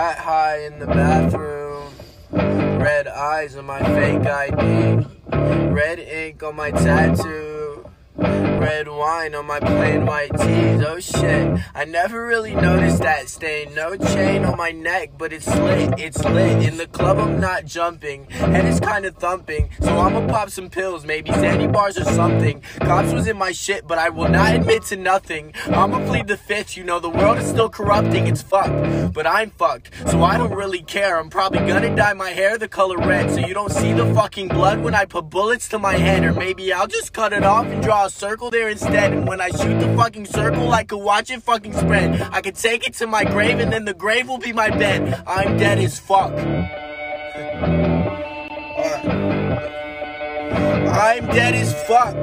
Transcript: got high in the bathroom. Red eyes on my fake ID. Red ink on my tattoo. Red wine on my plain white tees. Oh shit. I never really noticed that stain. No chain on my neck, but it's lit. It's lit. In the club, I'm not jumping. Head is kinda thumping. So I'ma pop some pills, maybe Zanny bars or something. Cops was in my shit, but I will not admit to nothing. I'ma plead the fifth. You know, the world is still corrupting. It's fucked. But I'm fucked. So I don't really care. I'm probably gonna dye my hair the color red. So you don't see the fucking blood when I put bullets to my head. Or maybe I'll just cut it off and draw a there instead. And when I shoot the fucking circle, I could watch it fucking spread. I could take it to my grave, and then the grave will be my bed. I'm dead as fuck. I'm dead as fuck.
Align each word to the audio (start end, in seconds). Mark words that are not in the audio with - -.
got 0.00 0.16
high 0.16 0.60
in 0.60 0.78
the 0.78 0.86
bathroom. 0.86 1.92
Red 2.32 3.06
eyes 3.06 3.54
on 3.54 3.66
my 3.66 3.80
fake 3.80 4.26
ID. 4.26 5.04
Red 5.30 5.98
ink 5.98 6.42
on 6.42 6.56
my 6.56 6.70
tattoo. 6.70 7.49
Red 8.60 8.88
wine 8.88 9.34
on 9.34 9.46
my 9.46 9.58
plain 9.58 10.04
white 10.04 10.30
tees. 10.38 10.82
Oh 10.86 11.00
shit. 11.00 11.58
I 11.74 11.86
never 11.86 12.26
really 12.26 12.54
noticed 12.54 13.00
that 13.00 13.30
stain. 13.30 13.74
No 13.74 13.96
chain 13.96 14.44
on 14.44 14.58
my 14.58 14.70
neck, 14.70 15.12
but 15.16 15.32
it's 15.32 15.46
lit. 15.46 15.98
It's 15.98 16.22
lit. 16.22 16.68
In 16.68 16.76
the 16.76 16.86
club, 16.86 17.16
I'm 17.18 17.40
not 17.40 17.64
jumping. 17.64 18.26
Head 18.26 18.66
is 18.66 18.78
kinda 18.78 19.12
thumping. 19.12 19.70
So 19.80 19.98
I'ma 19.98 20.26
pop 20.28 20.50
some 20.50 20.68
pills, 20.68 21.06
maybe 21.06 21.30
Zanny 21.30 21.72
bars 21.72 21.96
or 21.96 22.04
something. 22.04 22.62
Cops 22.80 23.14
was 23.14 23.26
in 23.26 23.38
my 23.38 23.52
shit, 23.52 23.88
but 23.88 23.96
I 23.96 24.10
will 24.10 24.28
not 24.28 24.54
admit 24.54 24.82
to 24.90 24.96
nothing. 24.96 25.54
I'ma 25.68 26.04
plead 26.04 26.26
the 26.26 26.36
fifth. 26.36 26.76
You 26.76 26.84
know, 26.84 27.00
the 27.00 27.08
world 27.08 27.38
is 27.38 27.48
still 27.48 27.70
corrupting. 27.70 28.26
It's 28.26 28.42
fucked. 28.42 29.14
But 29.14 29.26
I'm 29.26 29.52
fucked. 29.52 29.90
So 30.10 30.22
I 30.22 30.36
don't 30.36 30.52
really 30.52 30.82
care. 30.82 31.18
I'm 31.18 31.30
probably 31.30 31.60
gonna 31.60 31.96
dye 31.96 32.12
my 32.12 32.30
hair 32.30 32.58
the 32.58 32.68
color 32.68 32.98
red. 32.98 33.30
So 33.30 33.38
you 33.38 33.54
don't 33.54 33.72
see 33.72 33.94
the 33.94 34.12
fucking 34.14 34.48
blood 34.48 34.82
when 34.82 34.94
I 34.94 35.06
put 35.06 35.30
bullets 35.30 35.66
to 35.70 35.78
my 35.78 35.94
head. 35.94 36.24
Or 36.24 36.34
maybe 36.34 36.74
I'll 36.74 36.86
just 36.86 37.14
cut 37.14 37.32
it 37.32 37.42
off 37.42 37.64
and 37.64 37.82
draw 37.82 38.04
a 38.04 38.10
there 38.50 38.68
instead. 38.68 39.12
And 39.12 39.26
when 39.26 39.40
I 39.40 39.50
shoot 39.50 39.78
the 39.78 39.94
fucking 39.96 40.26
circle, 40.26 40.72
I 40.72 40.84
could 40.84 40.98
watch 40.98 41.30
it 41.30 41.42
fucking 41.42 41.72
spread. 41.74 42.20
I 42.32 42.40
could 42.40 42.56
take 42.56 42.86
it 42.86 42.94
to 42.94 43.06
my 43.06 43.24
grave, 43.24 43.58
and 43.58 43.72
then 43.72 43.84
the 43.84 43.94
grave 43.94 44.28
will 44.28 44.38
be 44.38 44.52
my 44.52 44.70
bed. 44.70 45.22
I'm 45.26 45.56
dead 45.56 45.78
as 45.78 45.98
fuck. 45.98 46.32
I'm 50.92 51.26
dead 51.28 51.54
as 51.54 51.72
fuck. 51.84 52.16